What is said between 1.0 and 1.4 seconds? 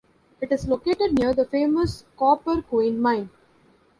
near